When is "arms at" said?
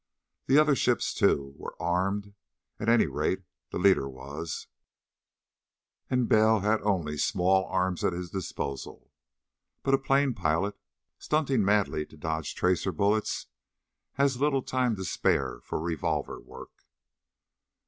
7.65-8.11